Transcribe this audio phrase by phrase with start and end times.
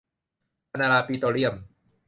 [0.71, 1.55] อานีลาปิโตรเลียม